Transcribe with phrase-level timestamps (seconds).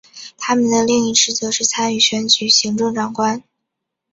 [0.35, 3.43] 他们的另一职责是参与选举行政长官。